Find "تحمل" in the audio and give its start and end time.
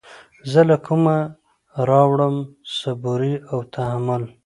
3.73-4.23